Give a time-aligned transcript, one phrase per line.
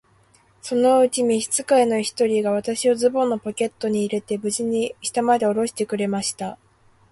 [0.63, 6.57] そのうちに召使の一人が、私をズボンのポケットに入れて、無事に下までおろしてくれました。